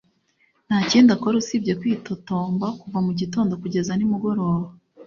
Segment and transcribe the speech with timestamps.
[0.67, 4.67] Nta kindi akora usibye kwitotomba kuva mu gitondo kugeza nimugoroba.